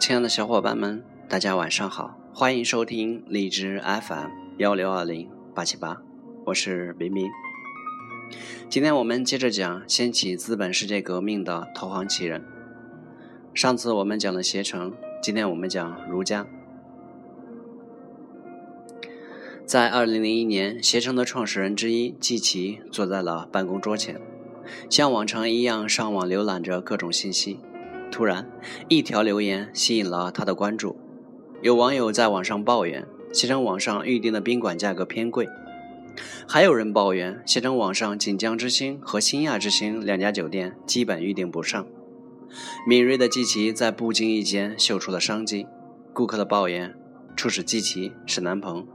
[0.00, 4.28] 亲爱的小伙伴们，大家晚上好，欢迎收听荔枝 FM
[4.58, 6.00] 幺六二零八七八，
[6.46, 7.28] 我是明明。
[8.70, 12.44] 今天我们接着讲掀起资本世界革命的投行奇人。
[13.52, 16.46] 上次我们讲了携程，今天我们讲如家。
[19.66, 24.20] 在二零零一年，携程的创始人之一季琦坐在了办公桌前，
[24.88, 27.58] 像往常一样上网浏览着各种信息。
[28.10, 28.48] 突然，
[28.88, 30.96] 一条留言吸引了他的关注。
[31.62, 35.46] 有网友在网上抱怨，携程网上预订的宾馆价格偏贵；
[36.48, 41.86] 还有人抱怨，携程网上锦江之星和新亚之星两家酒店基本预订不上。
[42.86, 45.66] 敏锐的季琦在不经意间嗅出了商机。
[46.14, 46.94] 顾客的抱怨
[47.36, 48.86] 促使季琦、沈南鹏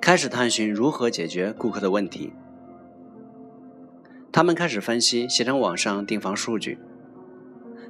[0.00, 2.32] 开始探寻如何解决顾客的问题。
[4.32, 6.78] 他们开始分析携程网上订房数据。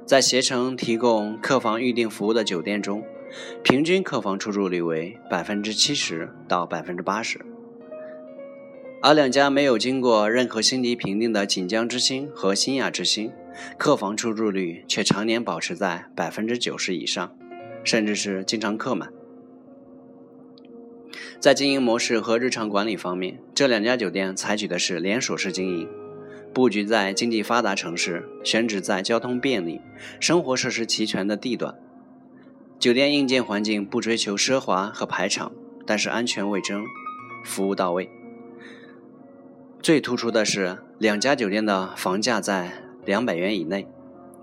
[0.05, 3.03] 在携程提供客房预订服务的酒店中，
[3.63, 7.43] 平均客房出租率为百分之七十到百分之八十，
[9.01, 13.31] 而两家没有经过任何星级评定的锦江之星和新亚之星，
[13.79, 17.35] 客房出租率却常年保持在百分之九十以上，
[17.83, 19.11] 甚至是经常客满。
[21.39, 25.89] 在经营模式和日常管理方面，这两家酒店采取的是连锁式经营。
[26.55, 29.81] 布局在经济发达城市，选址在交通便利、
[30.21, 31.77] 生活设施齐全的地段。
[32.79, 35.51] 酒店硬件环境不追求奢华和排场，
[35.85, 36.85] 但是安全卫生、
[37.43, 38.09] 服务到位。
[39.81, 42.71] 最突出的是，两家酒店的房价在
[43.03, 43.85] 两百元以内。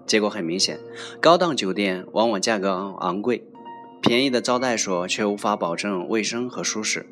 [0.04, 0.78] 结果很明显，
[1.18, 3.42] 高档酒店往往价格昂贵，
[4.02, 7.06] 便宜的招待所却无法保证卫生和舒适。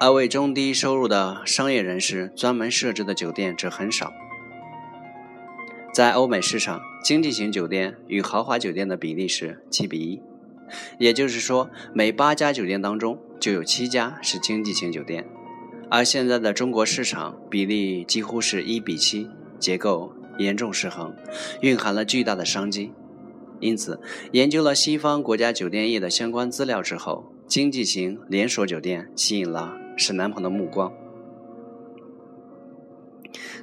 [0.00, 4.12] 而为中低收入的商业人士专门设置的酒店则很少。
[5.92, 10.22] 在欧美市场，经济型酒店与豪华酒店的比例是七比一，
[11.00, 15.26] 也就是说，每八家酒店当中就有七家是经济型酒店。
[15.90, 21.12] 而现在的中国市场比例几乎是一比七，结构严重失衡，
[21.62, 22.92] 蕴含了巨大的商机。
[23.58, 24.00] 因此，
[24.30, 29.87] 研究了西方国家酒店业的相关资料之后，经济型连锁酒店吸引了。
[29.98, 30.92] 沈南鹏的目光，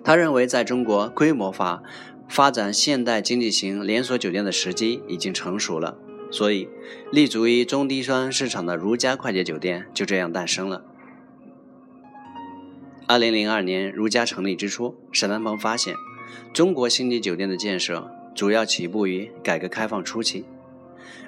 [0.03, 1.81] 他认为，在中国规模化
[2.27, 5.97] 发展现代经济型连锁酒店的时机已经成熟了，
[6.29, 6.67] 所以
[7.09, 10.83] 立足于中低端市场的如家快捷酒店就这样诞生了。
[13.07, 15.95] 二零零二年，如家成立之初，沈南鹏发现，
[16.51, 20.43] 中国星级酒店的建设主要起步于改革开放初期，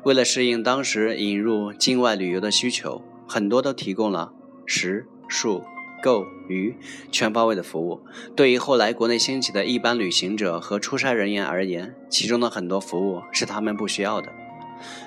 [0.03, 4.34] 为了适应当时引入境外旅游的需求，很多都提供了。
[4.67, 5.63] 食宿
[6.03, 6.75] 购娱
[7.11, 8.01] 全方位的服务，
[8.35, 14.31] 对于后来国内兴起的一般旅行者和出差人员而言，其中的很多服务是他们不需要的。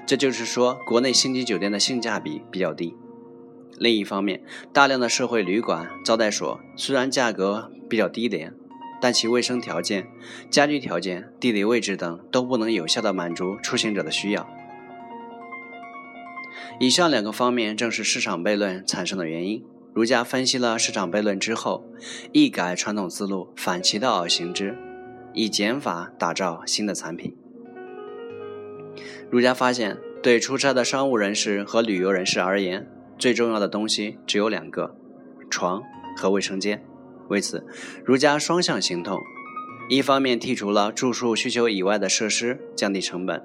[0.05, 2.97] 这就是说，国内星级酒店的性价比比较低。
[3.79, 8.53] 另一方面，大量的社会旅馆、招待所虽然价格比较低廉，
[9.01, 10.09] 但其卫生条件、
[10.51, 14.49] 家居条件、地理位置等都不能有效地满足出行者的需要。
[16.79, 19.65] 以上两个方面正是市场悖论产生的原因。
[19.93, 21.85] 儒家分析了市场悖论之后，
[22.33, 24.79] 一改传统思路，反其道而行之，
[25.35, 27.37] 以减法打造新的产品。
[29.29, 32.89] 儒家发现，对出差的商务人士和旅游人士而言，
[33.19, 34.97] 最重要的东西只有两个：
[35.51, 35.83] 床
[36.17, 36.83] 和卫生间。
[37.29, 37.67] 为此，
[38.05, 39.21] 儒家双向行动，
[39.89, 43.43] 一方面剔除了住宿需求以外的设施，降低成本。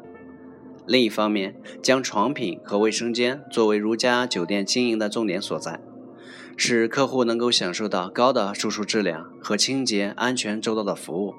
[0.88, 5.80] 另一方面，将床品和卫生间作为如家酒店经营的重点所在，
[6.56, 11.34] 使客户能够享受到高的住宿质量和清洁、安全、周到的服务。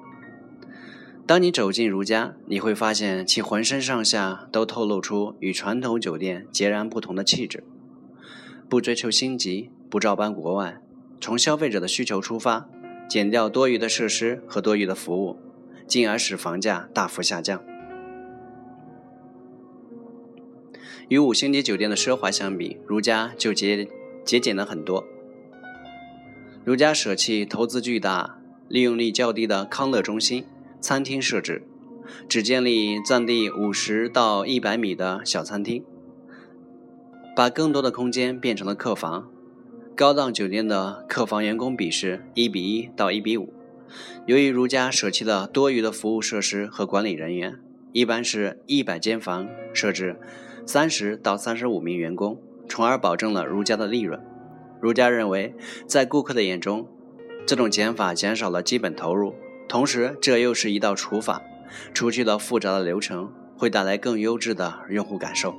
[1.25, 7.63] 当你走进如家，你会发现其浑身上下都透露出与传统酒店截然不同的气质。
[8.69, 10.81] 不追求星级，不照搬国外，
[11.21, 12.69] 从消费者的需求出发，
[13.09, 15.37] 减掉多余的设施和多余的服务，
[15.87, 17.61] 进而使房价大幅下降。
[21.09, 23.87] 与五星级酒店的奢华相比，如家就节
[24.23, 25.05] 节俭了很多。
[26.63, 30.45] 如家舍弃投资巨大、利用率较低的康乐中心
[30.81, 31.63] 餐厅设置，
[32.27, 35.83] 只建立占地五十到一百米的小餐厅，
[37.35, 39.29] 把更多的空间变成了客房。
[39.95, 43.53] 高档酒店的客房员工比是一比一到一比五。
[44.25, 47.57] 由于如家舍弃了多余的服务设施和管理人员，
[47.97, 50.19] 一般是一百间房设置。
[50.67, 52.39] 三十到三十五名员工，
[52.69, 54.23] 从而保证了如家的利润。
[54.79, 55.55] 如家认为，
[55.87, 56.87] 在顾客的眼中，
[57.47, 59.33] 这种减法减少了基本投入，
[59.67, 61.41] 同时这又是一道除法，
[61.91, 65.55] 除去了复杂的流程，会带来更优质的用户感受。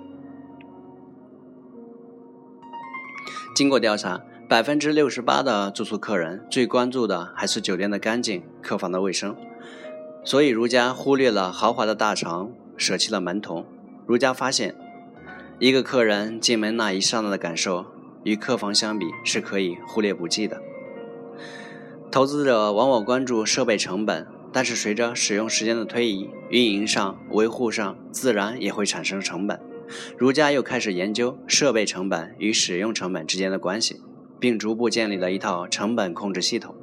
[3.57, 9.35] 经过调查，百分之六十八的住宿客人最关注的还是酒店的干净、客房的卫生。
[10.25, 13.65] 所以，如家忽略了豪华的大床，舍弃了门童。
[14.07, 14.75] 如家发现，
[15.59, 17.87] 一个客人进门那一刹那的感受，
[18.25, 20.61] 与客房相比是可以忽略不计的。
[22.11, 29.61] 投资者往往关注设备成本，但是随着使用时间的推移，运营上、维护上自然也会产生成本。
[30.19, 34.01] 如家又开始研究设备成本与使用成本之间的关系，
[34.39, 36.75] 并逐步建立了一套成本控制系统。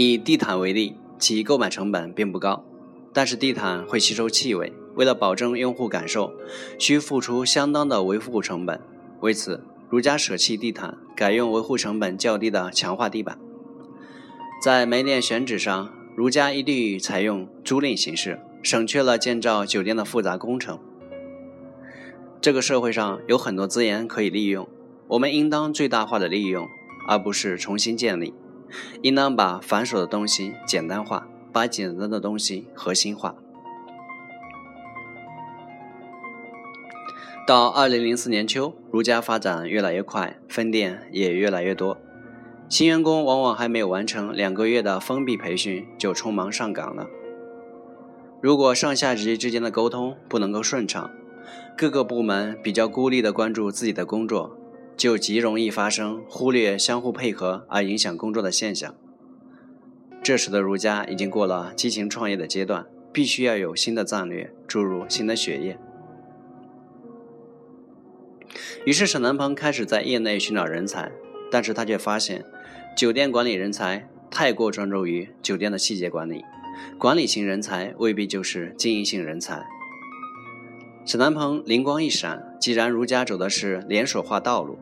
[0.00, 2.64] 以地毯为例，其购买成本并不高，
[3.12, 6.32] 但是地毯会吸收气味，为了保证用户感受，
[6.78, 8.80] 需付出相当的维护成本。
[9.22, 13.40] 为此，如家舍弃地毯，改用维护成本较低的强化地板。
[14.62, 18.38] 在门店选址上，如家一律采用租赁形式。
[18.62, 20.78] 省去了建造酒店的复杂工程。
[22.40, 24.68] 这个社会上有很多资源可以利用，
[25.08, 26.68] 我们应当最大化的利用，
[27.08, 28.32] 而不是重新建立。
[29.02, 33.34] 应当把繁琐的东西简单化，把简单的东西核心化。
[37.46, 41.96] 到二零零四年秋，如家发展越来越快，分店也越来越多。
[42.68, 47.06] 新员工往往还没有完成两个月的封闭培训，就匆忙上岗了。
[48.42, 51.10] 如果上下级之间的沟通不能够顺畅，
[51.74, 54.54] 各个部门比较孤立地关注自己的工作，
[54.98, 58.96] 就极容易发生忽略相互配合而影响工作的现象。
[60.20, 65.78] 这时的儒家已经过了激情创业的阶段，必须要有新的战略，注入新的血液。
[68.84, 71.12] 于是沈南鹏开始在业内寻找人才，
[71.48, 72.44] 但是他却发现，
[72.96, 76.44] 酒店管理人才太过专注于酒店的细节管理。
[76.98, 79.64] 管理型人才未必就是经营性人才。
[81.04, 84.78] 沈南鹏灵光一闪，既然如家走的是连锁化道路，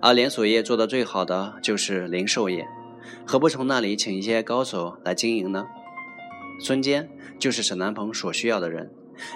[0.00, 2.66] 而连锁业做的最好的就是零售业，
[3.26, 5.66] 何不从那里请一些高手来经营呢？
[6.60, 7.08] 孙坚
[7.38, 8.92] 就是沈南鹏所需要的人，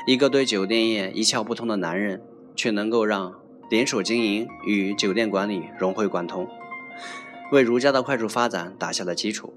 [0.06, 2.22] 一个对酒店业一窍不通的男人，
[2.54, 3.34] 却能够让
[3.68, 6.46] 连锁经营与酒店管理融会贯通，
[7.50, 9.52] 为儒家的快速发展打下了基础。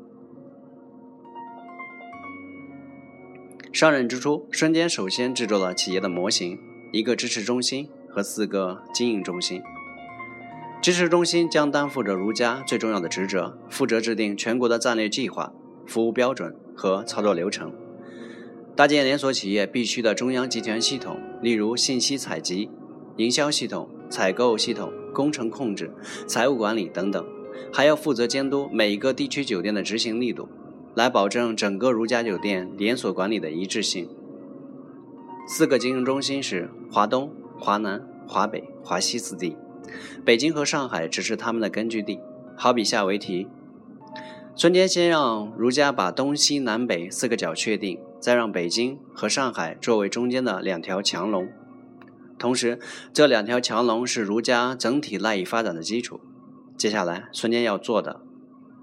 [3.72, 6.58] 上任之初，孙坚首先制作了企业的模型，
[6.92, 9.62] 一个支持中心和四个经营中心。
[10.82, 15.52] 支持中心将担负着如家最重要的职责，负责制定全国的战略计划、
[15.86, 17.74] 服务标准和操作流程，
[18.76, 22.70] 搭建连锁企业必须的中央集权系统，例如信息采集、
[23.18, 25.92] 营销系统、采购系统、工程控制、
[26.26, 27.26] 财务管理等等，
[27.74, 30.48] 还要负责监督每一个地区酒店的执行力度。
[30.96, 34.10] 来保证整个如家酒店连锁管理的一致性。
[35.48, 39.56] 四个经营中心是华东、华南、华北、华西四地，
[40.26, 42.20] 北京和上海只是他们的根据地。
[42.56, 43.48] 好比下围棋：
[44.56, 51.48] 孙坚先让儒家把东西南北四个角确定，再让北京和上海作为中间的两条强龙。
[52.38, 52.80] 同时，
[53.14, 56.20] 这两条强龙是儒家整体赖以发展的基础。
[56.76, 58.22] 接下来，孙坚要做的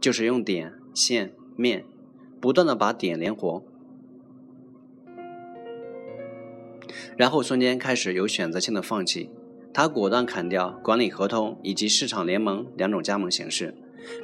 [0.00, 1.84] 就是用点、线、面。
[2.38, 3.64] 不断的把点连活，
[7.16, 9.30] 然后孙坚开始有选择性的放弃，
[9.76, 13.74] 他果断砍掉管理合同以及市场联盟两种加盟形式，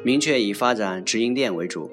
[0.02, 1.90] 明确以发展直营店为主，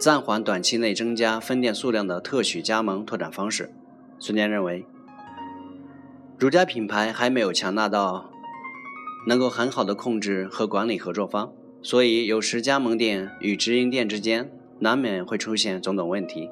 [0.00, 3.70] 暂缓短期内增加分店数量的特许加盟拓展方式。
[4.18, 4.84] 孙坚认为，
[6.40, 8.32] 儒家品牌还没有强大到
[9.28, 14.50] 能够很好的控制和管理合作方，所以有时加盟店与直营店之间。
[14.80, 16.50] 难免会出现种种问题，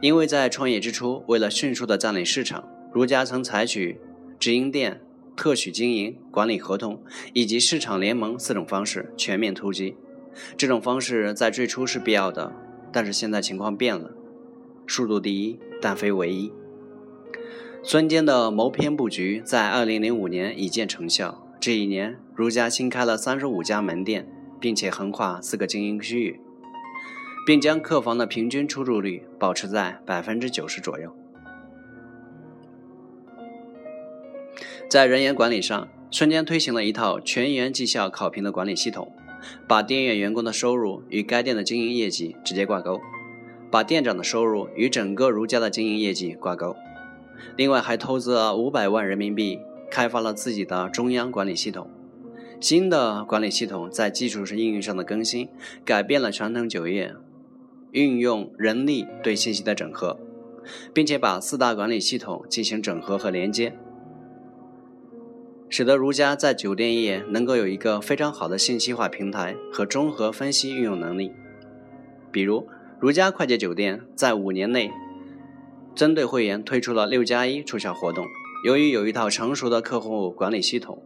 [0.00, 4.00] 因为在创业之初，为了迅速的占领市场，如家曾采取
[4.38, 5.00] 直营店、
[5.36, 9.96] 特许经营、管理合同以及市场联盟四种方式全面突击。
[10.56, 12.52] 这种方式在最初是必要的，
[12.92, 14.12] 但是现在情况变了，
[14.86, 16.52] 速度第一，但非唯一。
[17.82, 24.26] 孙坚的谋篇布局在2005年已见成效，这一年如家新开了35家门店，
[24.60, 26.40] 并且横跨四个经营区域。
[27.46, 31.14] 并将客房的平均出入率保持在百分之九十左右。
[34.94, 39.10] 在人员管理上，孙坚推行了一套全员绩效考评的管理系统，
[39.66, 43.00] 把店员员工的收入与该店的经营业绩直接挂钩，
[43.72, 46.76] 把店长的收入与整个如家的经营业绩挂钩。
[47.56, 49.58] 另外，还投资了五百万人民币，
[49.90, 51.90] 开发了自己的中央管理系统。
[52.60, 55.48] 新的管理系统在基础是应用上的更新，
[55.84, 57.12] 改变了传统酒业。
[57.90, 60.20] 运用人力对信息的整合，
[60.92, 63.76] 并且把四大管理系统进行整合和连接，
[65.76, 71.32] 使得如家在酒店业能够有一个非常好的信息化平台和综合分析运用能力。
[72.30, 72.68] 比如，
[73.00, 74.92] 如家快捷酒店在五年内
[75.92, 78.24] 针对会员推出了六加一促销活动。
[78.64, 81.02] 由于有一套成熟的客户管理系统，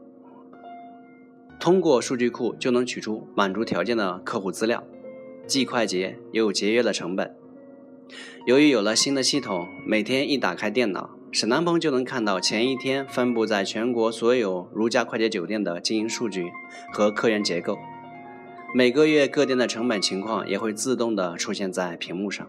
[1.58, 4.84] 通过数据库就能取出满足条件的客户资料，
[5.46, 7.34] 既快捷又节约了成本。
[8.46, 16.50] 由于有了新的系统，每天一打开电脑，沈南鹏就能看到前一天分布在全国所有如家快捷酒店的经营数据
[16.90, 17.76] 和客源结构，
[18.74, 22.48] 每个月各店的成本情况也会自动的出现在屏幕上。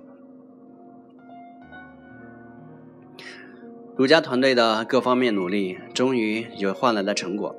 [3.98, 7.54] 如家团队的各方面努力，终于有换来的成果。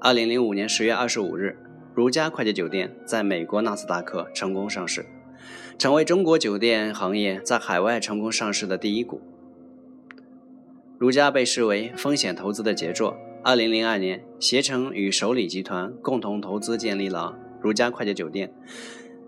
[0.00, 1.58] 二零零五年十月二十五日，
[1.94, 5.04] 如家快捷酒店在美国纳斯达克成功上市，
[5.76, 9.20] 成为中国酒店行业在海外成功上市的第一股。
[11.04, 13.14] 如家被视为风险投资的杰作。
[13.42, 18.50] 二零零二年，携程与首里集团共同投资建立了如家快捷酒店，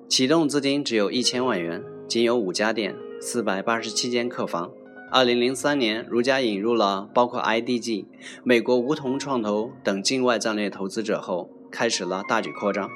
[0.09, 4.71] 启动资金只有一千万元，仅有五家店，四百八十七间客房。
[5.11, 8.07] 二零零三年，如家引入了包括 IDG、
[8.43, 12.89] 美国梧桐创投等境外战略投资者后，开始了大举扩张。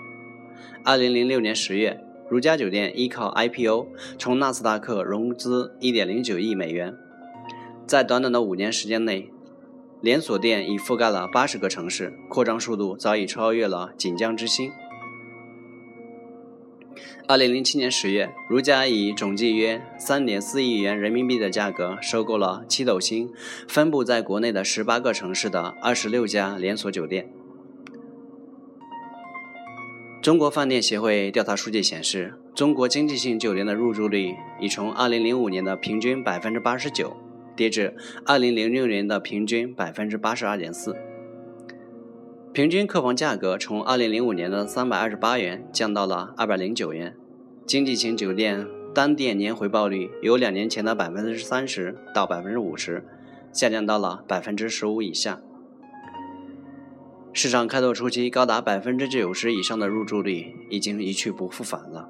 [0.86, 6.96] 二零零六年十月，如家酒店依靠 IPO 从纳斯达克融资一点零九亿美元，
[7.90, 9.32] 在短短的五年时间内，
[10.00, 14.70] 连锁店已覆盖了八十个城市，扩张速度早已超越了锦江之星。
[17.26, 23.28] 二零零七年十月，如家以总计约三点四亿元人民币的价格收购了七斗星
[23.66, 27.28] 分布在国内的十八个城市的二十六家连锁酒店。
[30.22, 37.16] 中国饭店协会调查数据显示，中国经济性酒店的入住率已从二零零五年的平均百分之八十九
[37.60, 40.96] 跌至二零零六年的平均百分之八十二点四。
[42.54, 47.14] 平均客房价格从二零零五年的三百二十八元降到了二百零九元，
[47.66, 53.04] 经济型酒店单店年回报率由两年前的百分之三十到百分之五十，
[53.52, 55.42] 下降到了百分之十五以下。
[57.34, 62.08] 市场开拓初期高达百分之九十以上的入住率已经一去不复返了。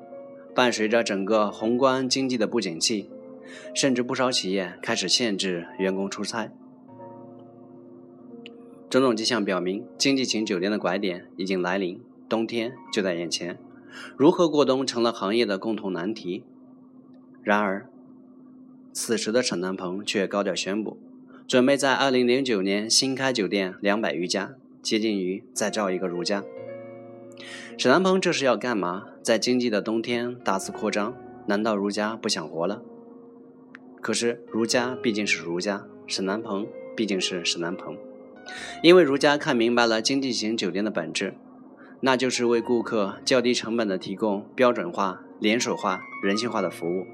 [0.54, 3.10] 伴随着整个宏观经济的不景气，
[3.74, 6.50] 甚至不少企业开始限制员工出差。
[8.88, 13.56] 种种迹象表明，经济型酒店的拐点已经来临，冬天就在眼前，
[14.16, 16.42] 如何过冬成了行业的共同难题。
[17.42, 17.88] 然而，
[18.92, 20.98] 此时的沈南鹏却高调宣布，
[21.46, 26.42] 准备在2009年新开酒店两百余家，接近于再造一个如家。
[27.78, 29.04] 沈南鹏这是要干嘛？
[29.22, 31.14] 在经济的冬天大肆扩张，
[31.46, 32.82] 难道如家不想活了？
[34.00, 36.66] 可是如家毕竟是如家，沈南鹏
[36.96, 37.96] 毕竟是沈南鹏。
[38.82, 41.34] 因为如家看明白了经济型酒店的本质，
[42.00, 47.06] 那就是为顾客较低成本的提供标准化、连锁化、人性化的服务。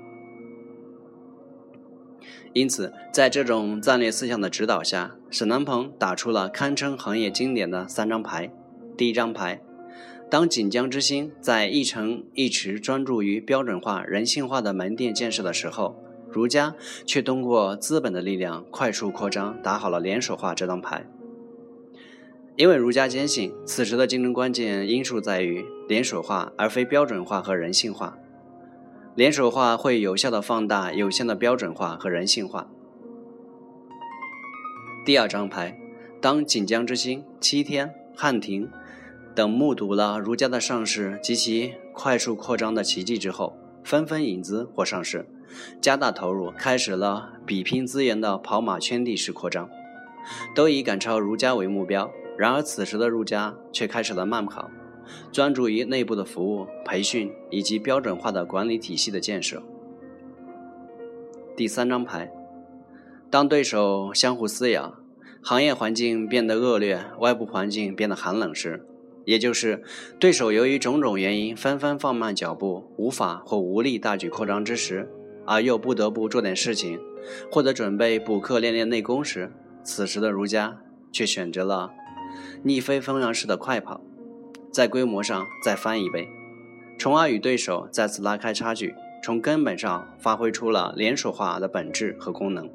[2.52, 8.50] 因此，在这种战略思想的指导下，沈南鹏打出了堪称行业经典的三张牌。
[8.96, 9.60] 第一张牌，
[10.30, 16.02] 当锦江之星在一城一池专注于标准化、人性化的门店建设的时候，
[16.36, 16.74] 儒家
[17.06, 21.06] 却通过资本的力量快速扩张，打好了连锁化这张牌。
[22.56, 28.18] 因为儒家坚信，此时的竞争关键因素在于连锁化，而非标准化和人性化。
[29.14, 32.68] 连锁化会有效的放大有限的标准化和人性化。
[35.06, 35.80] 第二张牌，
[36.20, 38.68] 当锦江之星、七天、汉庭
[39.34, 45.26] 等目睹了儒家的上市及其快速扩张的奇迹之后，纷纷引资或上市，
[45.80, 49.68] 加大投入，开始了比拼资源的跑马圈地式扩张，
[50.54, 52.10] 都以赶超儒家为目标。
[52.38, 54.70] 然而，此时的入家却开始了慢跑，
[55.32, 59.62] 专注于内部的服务、培训以及标准化的管理体系的建设。
[61.56, 62.30] 第三张牌，
[63.30, 64.98] 当对手相互撕咬，
[65.40, 68.84] 行业环境变得恶劣，外部环境变得寒冷时，
[69.24, 69.82] 也就是
[70.18, 75.08] 对手由于种种原因纷纷放慢脚步，无法或无力大举扩张之时，
[75.46, 77.00] 而又不得不做点事情，
[77.50, 80.78] 或者准备补课练练内功时，此时的儒家
[81.12, 81.92] 却选择了。
[82.62, 84.00] 逆飞风扬式的快跑，
[84.72, 86.28] 在规模上再翻一倍，
[86.98, 92.68] 从而与对手再次拉开差距，从根本上发挥出了连锁化的本质和功能。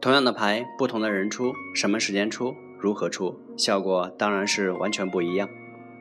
[0.00, 5.48] 同样的牌，不同的人出，什么时间出，如何出，效果当然是完全不一样。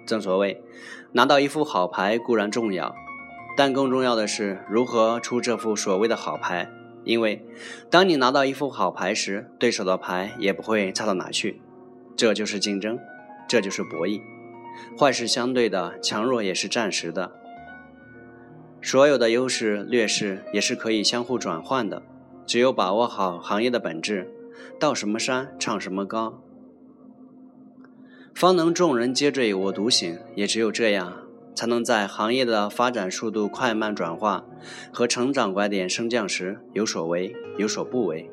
[0.08, 0.63] 正所谓，
[1.12, 2.96] 拿到一副好牌固然重要，
[3.55, 6.70] 但更重要的是如何出这副所谓的好牌。
[7.03, 7.43] 因为
[7.89, 11.60] 当你拿到一副好牌时，对手的牌也不会差到哪去。
[12.15, 13.00] 这就是竞争，
[13.48, 14.22] 这就是博弈。
[15.00, 17.31] 坏是相对的，强弱也是暂时的。
[18.84, 22.03] 所有的优势劣势也是可以相互转换的，
[22.46, 24.31] 只有把握好行业的本质，
[24.79, 26.41] 到什么山唱什么高，
[28.34, 30.20] 方能众人皆醉我独醒。
[30.36, 31.13] 也只有这样，
[31.53, 34.46] 才能在行业的发展速度快慢转化
[34.91, 38.29] 和成长拐点升降时有所为有所不为，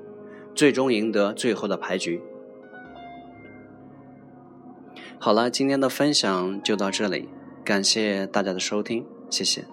[0.55, 2.21] 最终赢得最后的牌局。
[5.19, 7.29] 好了，今天的分享就到这里，
[7.65, 9.65] 感谢大家的收听，谢谢。